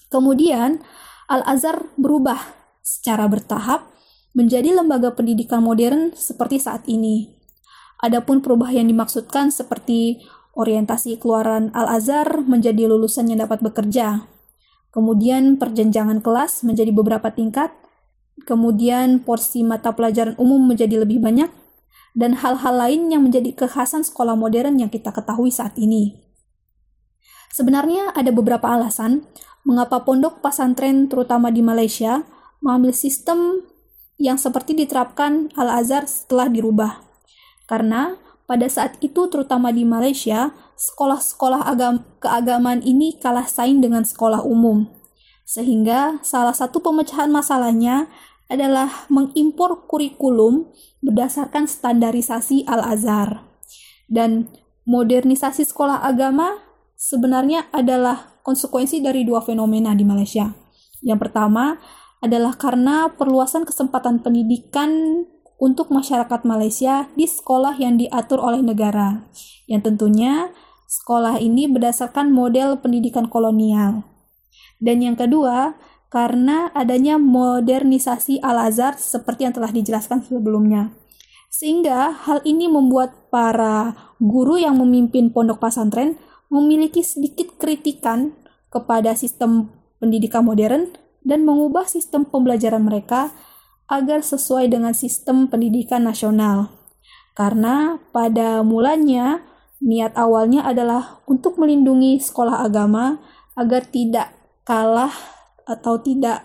Kemudian, 0.09 0.81
Al-Azhar 1.29 1.93
berubah 1.93 2.41
secara 2.81 3.29
bertahap 3.29 3.85
menjadi 4.33 4.73
lembaga 4.73 5.13
pendidikan 5.13 5.61
modern 5.61 6.17
seperti 6.17 6.57
saat 6.57 6.81
ini. 6.89 7.29
Adapun 8.01 8.41
perubahan 8.41 8.81
yang 8.81 8.97
dimaksudkan 8.97 9.53
seperti 9.53 10.25
orientasi 10.57 11.21
keluaran 11.21 11.69
Al-Azhar 11.77 12.49
menjadi 12.49 12.89
lulusan 12.89 13.29
yang 13.29 13.45
dapat 13.45 13.61
bekerja. 13.61 14.25
Kemudian 14.89 15.61
perjenjangan 15.61 16.19
kelas 16.19 16.65
menjadi 16.65 16.89
beberapa 16.91 17.29
tingkat 17.29 17.71
kemudian 18.43 19.21
porsi 19.21 19.61
mata 19.65 19.93
pelajaran 19.93 20.35
umum 20.41 20.61
menjadi 20.61 21.01
lebih 21.01 21.21
banyak, 21.21 21.49
dan 22.11 22.35
hal-hal 22.39 22.75
lain 22.75 23.07
yang 23.07 23.23
menjadi 23.23 23.55
kekhasan 23.55 24.03
sekolah 24.03 24.35
modern 24.35 24.79
yang 24.79 24.91
kita 24.91 25.15
ketahui 25.15 25.51
saat 25.51 25.75
ini. 25.79 26.19
Sebenarnya 27.51 28.15
ada 28.15 28.31
beberapa 28.31 28.67
alasan 28.67 29.27
mengapa 29.67 30.03
pondok 30.07 30.39
pesantren 30.39 31.11
terutama 31.11 31.51
di 31.51 31.59
Malaysia 31.59 32.23
mengambil 32.63 32.95
sistem 32.95 33.63
yang 34.21 34.37
seperti 34.37 34.77
diterapkan 34.77 35.49
Al-Azhar 35.57 36.05
setelah 36.05 36.47
dirubah. 36.47 37.01
Karena 37.65 38.15
pada 38.45 38.67
saat 38.67 38.99
itu 38.99 39.31
terutama 39.31 39.71
di 39.71 39.87
Malaysia, 39.87 40.51
sekolah-sekolah 40.77 41.65
agam 41.65 42.03
keagamaan 42.19 42.83
ini 42.83 43.17
kalah 43.17 43.47
saing 43.47 43.79
dengan 43.79 44.03
sekolah 44.03 44.43
umum. 44.43 44.91
Sehingga 45.47 46.21
salah 46.23 46.55
satu 46.55 46.79
pemecahan 46.79 47.27
masalahnya 47.27 48.07
adalah 48.51 49.07
mengimpor 49.07 49.87
kurikulum 49.87 50.67
berdasarkan 50.99 51.71
standarisasi 51.71 52.67
Al-Azhar. 52.67 53.47
Dan 54.11 54.51
modernisasi 54.83 55.63
sekolah 55.63 56.03
agama 56.03 56.59
sebenarnya 56.99 57.71
adalah 57.71 58.43
konsekuensi 58.43 58.99
dari 58.99 59.23
dua 59.23 59.39
fenomena 59.39 59.95
di 59.95 60.03
Malaysia. 60.03 60.51
Yang 60.99 61.29
pertama 61.29 61.79
adalah 62.21 62.53
karena 62.59 63.09
perluasan 63.15 63.65
kesempatan 63.65 64.21
pendidikan 64.21 65.23
untuk 65.61 65.93
masyarakat 65.93 66.41
Malaysia 66.43 67.09
di 67.15 67.25
sekolah 67.25 67.77
yang 67.77 67.97
diatur 67.97 68.41
oleh 68.41 68.61
negara, 68.65 69.25
yang 69.69 69.81
tentunya 69.81 70.49
sekolah 70.89 71.37
ini 71.39 71.69
berdasarkan 71.69 72.33
model 72.33 72.81
pendidikan 72.81 73.29
kolonial. 73.29 74.03
Dan 74.81 75.05
yang 75.05 75.13
kedua, 75.13 75.77
karena 76.11 76.67
adanya 76.75 77.15
modernisasi 77.15 78.43
Al-Azhar 78.43 78.99
seperti 78.99 79.47
yang 79.47 79.55
telah 79.55 79.71
dijelaskan 79.71 80.27
sebelumnya. 80.27 80.91
Sehingga 81.47 82.11
hal 82.27 82.43
ini 82.43 82.67
membuat 82.67 83.31
para 83.31 83.95
guru 84.19 84.59
yang 84.59 84.75
memimpin 84.75 85.31
pondok 85.31 85.63
pesantren 85.63 86.19
memiliki 86.51 86.99
sedikit 86.99 87.55
kritikan 87.55 88.35
kepada 88.67 89.15
sistem 89.15 89.71
pendidikan 90.03 90.43
modern 90.43 90.91
dan 91.23 91.47
mengubah 91.47 91.87
sistem 91.87 92.27
pembelajaran 92.27 92.83
mereka 92.83 93.31
agar 93.87 94.23
sesuai 94.23 94.67
dengan 94.67 94.91
sistem 94.91 95.47
pendidikan 95.47 96.03
nasional. 96.03 96.75
Karena 97.35 97.99
pada 98.11 98.63
mulanya 98.67 99.43
niat 99.79 100.15
awalnya 100.19 100.67
adalah 100.67 101.23
untuk 101.23 101.55
melindungi 101.55 102.19
sekolah 102.19 102.67
agama 102.67 103.19
agar 103.55 103.87
tidak 103.87 104.31
kalah 104.67 105.11
atau 105.71 105.95
tidak 106.03 106.43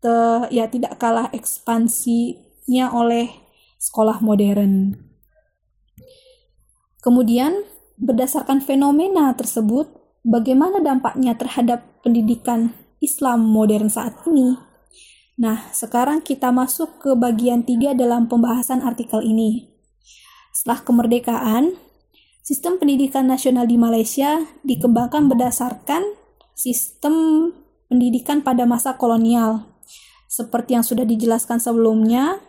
te, 0.00 0.48
ya 0.48 0.64
tidak 0.72 0.96
kalah 0.96 1.28
ekspansinya 1.36 2.90
oleh 2.96 3.28
sekolah 3.76 4.24
modern. 4.24 4.96
Kemudian 7.04 7.62
berdasarkan 8.00 8.64
fenomena 8.64 9.30
tersebut, 9.36 9.86
bagaimana 10.26 10.82
dampaknya 10.82 11.36
terhadap 11.38 11.84
pendidikan 12.02 12.74
Islam 12.98 13.46
modern 13.46 13.86
saat 13.92 14.18
ini? 14.26 14.58
Nah, 15.38 15.70
sekarang 15.70 16.26
kita 16.26 16.50
masuk 16.50 16.98
ke 16.98 17.14
bagian 17.14 17.62
tiga 17.62 17.94
dalam 17.94 18.26
pembahasan 18.26 18.82
artikel 18.82 19.22
ini. 19.22 19.70
Setelah 20.50 20.82
kemerdekaan, 20.82 21.78
sistem 22.42 22.82
pendidikan 22.82 23.30
nasional 23.30 23.70
di 23.70 23.78
Malaysia 23.78 24.42
dikembangkan 24.66 25.30
berdasarkan 25.30 26.02
sistem 26.58 27.14
pendidikan 27.88 28.44
pada 28.44 28.68
masa 28.68 28.94
kolonial. 28.94 29.66
Seperti 30.28 30.76
yang 30.76 30.84
sudah 30.84 31.08
dijelaskan 31.08 31.58
sebelumnya, 31.58 32.40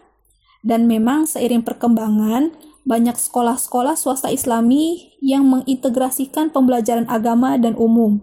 Dan 0.59 0.91
memang 0.91 1.23
seiring 1.23 1.63
perkembangan, 1.63 2.51
banyak 2.83 3.15
sekolah-sekolah 3.15 3.95
swasta 3.95 4.27
islami 4.27 5.15
yang 5.23 5.47
mengintegrasikan 5.47 6.51
pembelajaran 6.51 7.07
agama 7.07 7.55
dan 7.55 7.79
umum. 7.79 8.19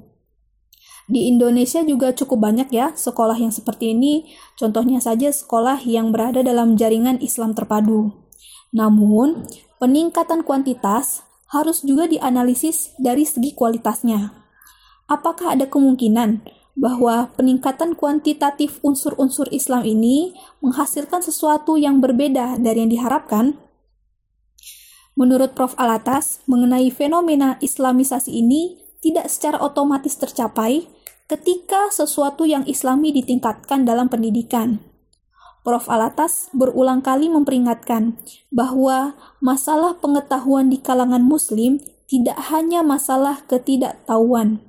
Di 1.07 1.31
Indonesia 1.31 1.87
juga 1.87 2.11
cukup 2.11 2.51
banyak 2.51 2.69
ya 2.75 2.91
sekolah 2.93 3.39
yang 3.39 3.55
seperti 3.55 3.95
ini, 3.95 4.27
contohnya 4.59 4.99
saja 4.99 5.31
sekolah 5.31 5.87
yang 5.87 6.11
berada 6.11 6.43
dalam 6.43 6.75
jaringan 6.75 7.23
Islam 7.23 7.55
terpadu. 7.55 8.11
Namun, 8.75 9.47
peningkatan 9.79 10.43
kuantitas 10.43 11.23
harus 11.55 11.87
juga 11.87 12.11
dianalisis 12.11 12.93
dari 12.99 13.23
segi 13.23 13.55
kualitasnya. 13.55 14.35
Apakah 15.07 15.55
ada 15.55 15.71
kemungkinan 15.71 16.43
bahwa 16.77 17.33
peningkatan 17.35 17.97
kuantitatif 17.97 18.79
unsur-unsur 18.85 19.49
Islam 19.49 19.83
ini 19.89 20.37
menghasilkan 20.61 21.25
sesuatu 21.25 21.81
yang 21.81 22.05
berbeda 22.05 22.61
dari 22.61 22.85
yang 22.85 22.93
diharapkan? 22.93 23.57
Menurut 25.17 25.57
Prof. 25.57 25.73
Alatas, 25.81 26.45
mengenai 26.45 26.93
fenomena 26.93 27.57
islamisasi 27.65 28.37
ini 28.37 28.77
tidak 29.01 29.33
secara 29.33 29.57
otomatis 29.65 30.13
tercapai 30.21 30.85
ketika 31.25 31.89
sesuatu 31.89 32.45
yang 32.45 32.69
islami 32.69 33.17
ditingkatkan 33.17 33.89
dalam 33.89 34.13
pendidikan. 34.13 34.85
Prof. 35.65 35.89
Alatas 35.89 36.53
berulang 36.53 37.01
kali 37.01 37.33
memperingatkan 37.33 38.21
bahwa 38.53 39.17
masalah 39.41 39.97
pengetahuan 39.99 40.69
di 40.69 40.79
kalangan 40.79 41.25
muslim 41.25 41.81
tidak 42.07 42.39
hanya 42.53 42.85
masalah 42.85 43.43
ketidaktahuan. 43.49 44.63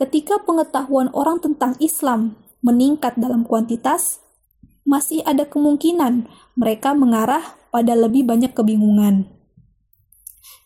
Ketika 0.00 0.40
pengetahuan 0.40 1.12
orang 1.12 1.44
tentang 1.44 1.76
Islam 1.76 2.40
meningkat 2.64 3.20
dalam 3.20 3.44
kuantitas, 3.44 4.24
masih 4.88 5.20
ada 5.28 5.44
kemungkinan 5.44 6.24
mereka 6.56 6.96
mengarah 6.96 7.44
pada 7.68 7.92
lebih 7.92 8.24
banyak 8.24 8.56
kebingungan. 8.56 9.28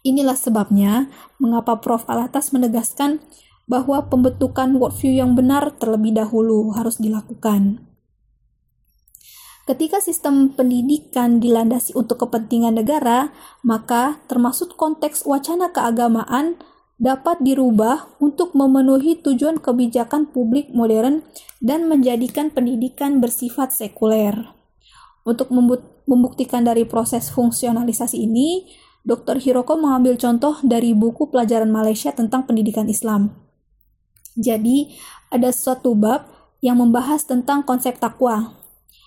Inilah 0.07 0.39
sebabnya 0.39 1.11
mengapa 1.43 1.83
Prof. 1.83 2.07
Alatas 2.07 2.55
menegaskan 2.55 3.19
bahwa 3.67 4.07
pembentukan 4.07 4.71
worldview 4.79 5.19
yang 5.19 5.35
benar 5.35 5.75
terlebih 5.83 6.15
dahulu 6.15 6.71
harus 6.71 7.03
dilakukan. 7.03 7.83
Ketika 9.65 9.99
sistem 9.99 10.53
pendidikan 10.53 11.41
dilandasi 11.41 11.97
untuk 11.97 12.23
kepentingan 12.29 12.77
negara, 12.77 13.33
maka 13.65 14.21
termasuk 14.29 14.77
konteks 14.77 15.25
wacana 15.25 15.73
keagamaan 15.73 16.61
dapat 16.99 17.43
dirubah 17.43 18.19
untuk 18.23 18.55
memenuhi 18.55 19.19
tujuan 19.19 19.59
kebijakan 19.59 20.31
publik 20.31 20.71
modern 20.71 21.27
dan 21.59 21.91
menjadikan 21.91 22.55
pendidikan 22.55 23.19
bersifat 23.19 23.75
sekuler. 23.75 24.55
Untuk 25.25 25.49
membuktikan 26.05 26.63
dari 26.69 26.85
proses 26.85 27.33
fungsionalisasi 27.33 28.21
ini, 28.21 28.69
Dr. 29.05 29.41
Hiroko 29.41 29.77
mengambil 29.77 30.17
contoh 30.17 30.61
dari 30.65 30.97
buku 30.97 31.29
pelajaran 31.29 31.69
Malaysia 31.69 32.13
tentang 32.13 32.45
pendidikan 32.49 32.89
Islam. 32.89 33.37
Jadi, 34.37 34.97
ada 35.29 35.53
suatu 35.53 35.93
bab 35.93 36.29
yang 36.65 36.81
membahas 36.81 37.25
tentang 37.25 37.65
konsep 37.65 38.01
takwa. 38.01 38.57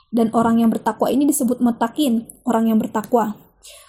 Dan 0.07 0.31
orang 0.31 0.63
yang 0.63 0.69
bertakwa 0.71 1.11
ini 1.11 1.27
disebut 1.27 1.59
mutakin, 1.59 2.29
orang 2.47 2.71
yang 2.71 2.79
bertakwa. 2.79 3.35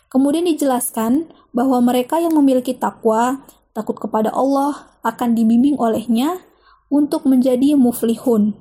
Kemudian 0.09 0.49
dijelaskan 0.49 1.28
bahwa 1.52 1.78
mereka 1.85 2.17
yang 2.19 2.33
memiliki 2.33 2.73
takwa, 2.73 3.45
takut 3.73 3.97
kepada 3.97 4.33
Allah, 4.33 4.99
akan 5.05 5.35
dibimbing 5.35 5.77
olehnya 5.81 6.43
untuk 6.89 7.29
menjadi 7.29 7.77
muflihun. 7.77 8.57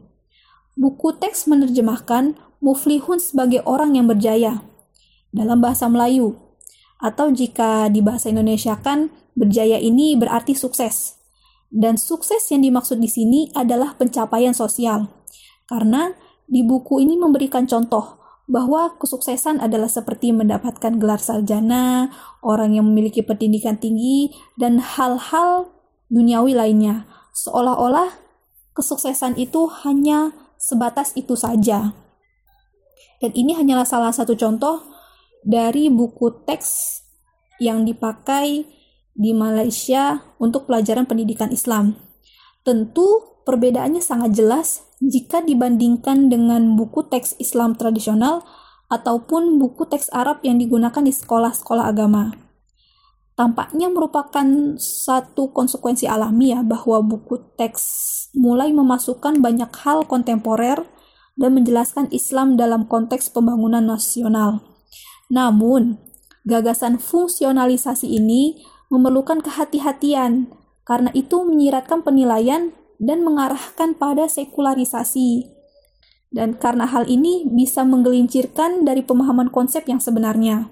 Buku 0.78 1.18
teks 1.18 1.50
menerjemahkan 1.50 2.38
muflihun 2.62 3.18
sebagai 3.18 3.66
orang 3.66 3.98
yang 3.98 4.06
berjaya 4.06 4.62
dalam 5.34 5.60
bahasa 5.60 5.90
Melayu. 5.90 6.38
Atau 6.98 7.30
jika 7.30 7.90
di 7.94 8.02
bahasa 8.02 8.34
Indonesia 8.34 8.78
kan, 8.78 9.14
berjaya 9.38 9.78
ini 9.78 10.18
berarti 10.18 10.58
sukses. 10.58 11.18
Dan 11.67 12.00
sukses 12.00 12.48
yang 12.50 12.63
dimaksud 12.63 12.98
di 12.98 13.10
sini 13.12 13.54
adalah 13.54 13.93
pencapaian 13.93 14.56
sosial. 14.56 15.06
Karena 15.67 16.10
di 16.48 16.63
buku 16.63 17.04
ini 17.04 17.20
memberikan 17.20 17.67
contoh 17.67 18.16
bahwa 18.47 18.95
kesuksesan 18.95 19.60
adalah 19.60 19.91
seperti 19.91 20.31
mendapatkan 20.31 20.95
gelar 20.95 21.19
sarjana, 21.19 22.07
orang 22.39 22.79
yang 22.79 22.88
memiliki 22.88 23.19
pendidikan 23.19 23.75
tinggi, 23.75 24.31
dan 24.55 24.79
hal-hal 24.79 25.67
duniawi 26.07 26.55
lainnya. 26.55 27.03
Seolah-olah 27.36 28.15
kesuksesan 28.71 29.36
itu 29.36 29.67
hanya 29.83 30.31
sebatas 30.55 31.12
itu 31.19 31.36
saja. 31.36 31.91
Dan 33.19 33.31
ini 33.36 33.51
hanyalah 33.51 33.83
salah 33.83 34.15
satu 34.15 34.33
contoh 34.39 34.88
dari 35.43 35.91
buku 35.91 36.47
teks 36.47 37.03
yang 37.60 37.83
dipakai 37.83 38.63
di 39.12 39.31
Malaysia 39.36 40.23
untuk 40.39 40.71
pelajaran 40.71 41.03
pendidikan 41.03 41.51
Islam. 41.51 41.99
Tentu 42.63 43.41
perbedaannya 43.43 43.99
sangat 43.99 44.31
jelas 44.38 44.87
jika 44.97 45.45
dibandingkan 45.45 46.29
dengan 46.29 46.73
buku 46.73 47.05
teks 47.05 47.38
Islam 47.38 47.77
tradisional 47.77 48.41
ataupun 48.89 49.62
buku 49.62 49.86
teks 49.86 50.10
Arab 50.10 50.41
yang 50.41 50.57
digunakan 50.57 51.03
di 51.03 51.13
sekolah-sekolah 51.13 51.86
agama. 51.86 52.33
Tampaknya 53.38 53.93
merupakan 53.93 54.47
satu 54.81 55.53
konsekuensi 55.53 56.10
alami 56.10 56.57
ya 56.57 56.65
bahwa 56.65 57.05
buku 57.05 57.53
teks 57.53 57.83
mulai 58.33 58.73
memasukkan 58.73 59.38
banyak 59.38 59.69
hal 59.86 60.10
kontemporer 60.10 60.81
dan 61.38 61.53
menjelaskan 61.53 62.10
Islam 62.10 62.57
dalam 62.57 62.89
konteks 62.89 63.29
pembangunan 63.29 63.86
nasional. 63.86 64.65
Namun, 65.29 66.01
gagasan 66.49 66.97
fungsionalisasi 66.97 68.10
ini 68.10 68.57
memerlukan 68.89 69.45
kehati-hatian, 69.45 70.49
karena 70.81 71.13
itu 71.13 71.45
menyiratkan 71.45 72.01
penilaian 72.01 72.73
dan 72.97 73.25
mengarahkan 73.25 73.97
pada 73.97 74.25
sekularisasi. 74.29 75.53
Dan 76.27 76.60
karena 76.60 76.83
hal 76.83 77.07
ini 77.07 77.47
bisa 77.47 77.88
menggelincirkan 77.88 78.83
dari 78.83 78.99
pemahaman 79.01 79.47
konsep 79.47 79.88
yang 79.88 80.03
sebenarnya. 80.03 80.67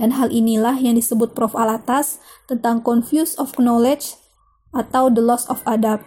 Dan 0.00 0.16
hal 0.16 0.32
inilah 0.32 0.74
yang 0.80 0.98
disebut 0.98 1.36
Prof. 1.36 1.54
Alatas 1.54 2.18
tentang 2.50 2.82
confuse 2.82 3.38
of 3.38 3.54
knowledge 3.60 4.18
atau 4.74 5.06
the 5.12 5.22
loss 5.22 5.46
of 5.46 5.62
adab. 5.68 6.02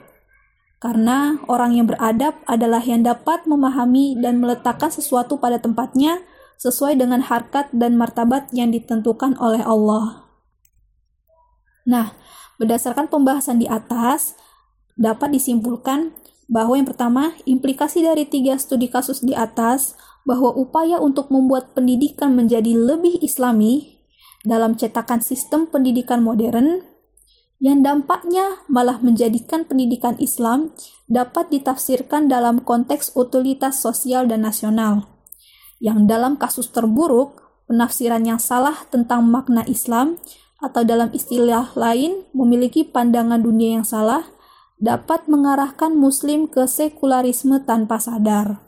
Karena 0.77 1.41
orang 1.49 1.73
yang 1.73 1.87
beradab 1.89 2.37
adalah 2.45 2.83
yang 2.83 3.01
dapat 3.01 3.47
memahami 3.49 4.19
dan 4.19 4.37
meletakkan 4.37 4.93
sesuatu 4.93 5.39
pada 5.41 5.57
tempatnya 5.57 6.21
sesuai 6.57 6.97
dengan 6.97 7.25
harkat 7.25 7.69
dan 7.73 7.97
martabat 7.97 8.49
yang 8.53 8.69
ditentukan 8.69 9.37
oleh 9.41 9.61
Allah. 9.61 10.27
Nah, 11.87 12.13
berdasarkan 12.59 13.07
pembahasan 13.07 13.61
di 13.61 13.65
atas, 13.69 14.35
dapat 14.97 15.37
disimpulkan 15.37 16.11
bahwa 16.49 16.75
yang 16.79 16.87
pertama, 16.89 17.37
implikasi 17.45 18.03
dari 18.03 18.25
tiga 18.25 18.57
studi 18.57 18.89
kasus 18.91 19.21
di 19.23 19.37
atas 19.37 19.95
bahwa 20.27 20.51
upaya 20.51 20.99
untuk 20.99 21.31
membuat 21.31 21.71
pendidikan 21.71 22.35
menjadi 22.35 22.75
lebih 22.75 23.21
islami 23.23 24.03
dalam 24.43 24.75
cetakan 24.75 25.23
sistem 25.23 25.67
pendidikan 25.67 26.19
modern 26.19 26.83
yang 27.57 27.81
dampaknya 27.81 28.61
malah 28.69 29.01
menjadikan 29.01 29.65
pendidikan 29.65 30.13
Islam 30.21 30.77
dapat 31.09 31.49
ditafsirkan 31.49 32.29
dalam 32.29 32.61
konteks 32.61 33.17
utilitas 33.17 33.81
sosial 33.81 34.29
dan 34.29 34.45
nasional. 34.45 35.09
Yang 35.81 36.05
dalam 36.05 36.37
kasus 36.37 36.69
terburuk, 36.69 37.41
penafsiran 37.65 38.21
yang 38.29 38.37
salah 38.37 38.85
tentang 38.93 39.25
makna 39.25 39.65
Islam 39.65 40.21
atau 40.61 40.85
dalam 40.85 41.09
istilah 41.13 41.73
lain 41.73 42.25
memiliki 42.33 42.85
pandangan 42.85 43.41
dunia 43.41 43.81
yang 43.81 43.85
salah 43.85 44.25
dapat 44.77 45.25
mengarahkan 45.25 45.97
muslim 45.97 46.45
ke 46.45 46.69
sekularisme 46.69 47.65
tanpa 47.65 47.97
sadar. 47.97 48.61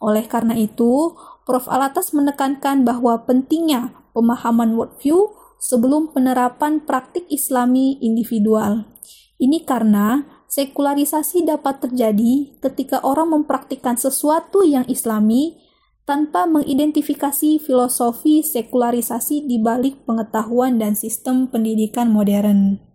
Oleh 0.00 0.24
karena 0.30 0.56
itu, 0.56 1.14
Prof. 1.44 1.66
Alatas 1.66 2.14
menekankan 2.14 2.86
bahwa 2.86 3.26
pentingnya 3.26 3.90
pemahaman 4.14 4.78
worldview 4.78 5.34
sebelum 5.58 6.14
penerapan 6.14 6.80
praktik 6.80 7.26
islami 7.28 7.98
individual. 8.00 8.86
Ini 9.40 9.66
karena 9.66 10.24
sekularisasi 10.50 11.46
dapat 11.46 11.84
terjadi 11.84 12.58
ketika 12.58 13.02
orang 13.02 13.34
mempraktikkan 13.34 13.98
sesuatu 13.98 14.62
yang 14.66 14.86
islami 14.86 15.58
tanpa 16.04 16.42
mengidentifikasi 16.50 17.62
filosofi 17.62 18.42
sekularisasi 18.42 19.46
di 19.46 19.62
balik 19.62 20.02
pengetahuan 20.06 20.78
dan 20.82 20.98
sistem 20.98 21.46
pendidikan 21.46 22.10
modern. 22.10 22.89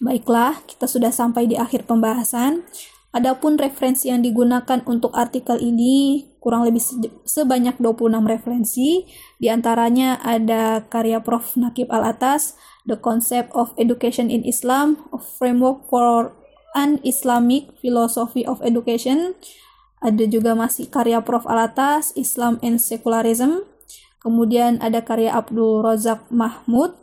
Baiklah, 0.00 0.64
kita 0.64 0.88
sudah 0.88 1.12
sampai 1.12 1.44
di 1.44 1.60
akhir 1.60 1.84
pembahasan. 1.84 2.64
Adapun 3.10 3.58
referensi 3.58 4.08
yang 4.08 4.22
digunakan 4.24 4.80
untuk 4.86 5.12
artikel 5.12 5.58
ini 5.60 6.24
kurang 6.40 6.64
lebih 6.64 6.80
sebanyak 7.28 7.76
26 7.76 8.24
referensi. 8.24 9.04
Di 9.36 9.52
antaranya 9.52 10.16
ada 10.24 10.88
karya 10.88 11.20
Prof. 11.20 11.58
Nakib 11.60 11.92
Al-Atas, 11.92 12.56
The 12.88 12.96
Concept 12.96 13.52
of 13.52 13.76
Education 13.76 14.32
in 14.32 14.46
Islam, 14.46 15.04
a 15.12 15.18
Framework 15.20 15.84
for 15.92 16.32
an 16.72 17.02
Islamic 17.04 17.68
Philosophy 17.82 18.46
of 18.46 18.62
Education, 18.62 19.36
Ada 20.00 20.24
juga 20.24 20.56
masih 20.56 20.88
karya 20.88 21.20
Prof. 21.20 21.44
Alatas, 21.44 22.16
Islam 22.16 22.56
and 22.64 22.80
Secularism. 22.80 23.68
Kemudian 24.20 24.80
ada 24.80 25.04
karya 25.04 25.36
Abdul 25.36 25.84
Razak 25.84 26.28
Mahmud 26.32 26.96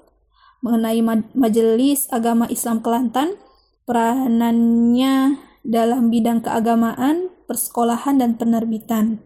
mengenai 0.61 1.01
Majelis 1.35 2.09
Agama 2.09 2.49
Islam 2.49 2.81
Kelantan, 2.81 3.37
peranannya 3.85 5.37
dalam 5.67 6.09
bidang 6.09 6.43
keagamaan, 6.43 7.29
persekolahan, 7.45 8.19
dan 8.19 8.39
penerbitan. 8.39 9.21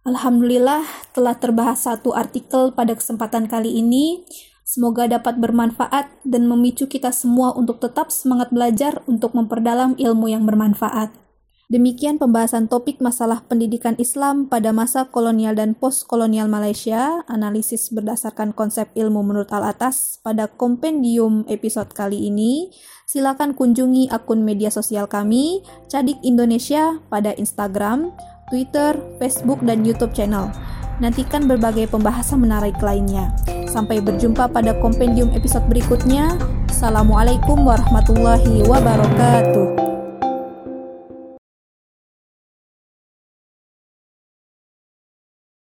Alhamdulillah 0.00 0.82
telah 1.12 1.36
terbahas 1.36 1.84
satu 1.84 2.16
artikel 2.16 2.72
pada 2.72 2.96
kesempatan 2.96 3.46
kali 3.46 3.78
ini. 3.78 4.24
Semoga 4.64 5.10
dapat 5.10 5.36
bermanfaat 5.42 6.22
dan 6.22 6.46
memicu 6.46 6.86
kita 6.86 7.10
semua 7.10 7.50
untuk 7.52 7.82
tetap 7.82 8.14
semangat 8.14 8.54
belajar 8.54 9.02
untuk 9.10 9.34
memperdalam 9.34 9.98
ilmu 9.98 10.30
yang 10.30 10.46
bermanfaat. 10.46 11.29
Demikian 11.70 12.18
pembahasan 12.18 12.66
topik 12.66 12.98
masalah 12.98 13.46
pendidikan 13.46 13.94
Islam 13.94 14.50
pada 14.50 14.74
masa 14.74 15.06
kolonial 15.06 15.54
dan 15.54 15.78
postkolonial 15.78 16.50
Malaysia, 16.50 17.22
analisis 17.30 17.94
berdasarkan 17.94 18.50
konsep 18.50 18.90
ilmu 18.98 19.22
menurut 19.22 19.46
Al-Atas 19.54 20.18
pada 20.18 20.50
kompendium 20.50 21.46
episode 21.46 21.94
kali 21.94 22.26
ini. 22.26 22.74
Silakan 23.06 23.54
kunjungi 23.54 24.10
akun 24.10 24.42
media 24.42 24.66
sosial 24.66 25.06
kami, 25.06 25.62
Cadik 25.86 26.18
Indonesia 26.26 26.98
pada 27.06 27.38
Instagram, 27.38 28.10
Twitter, 28.50 28.98
Facebook, 29.22 29.62
dan 29.62 29.86
YouTube 29.86 30.10
channel. 30.10 30.50
Nantikan 30.98 31.46
berbagai 31.46 31.86
pembahasan 31.86 32.42
menarik 32.42 32.82
lainnya. 32.82 33.30
Sampai 33.70 34.02
berjumpa 34.02 34.50
pada 34.50 34.74
kompendium 34.82 35.30
episode 35.38 35.70
berikutnya. 35.70 36.34
Assalamualaikum 36.66 37.62
warahmatullahi 37.62 38.66
wabarakatuh. 38.66 39.89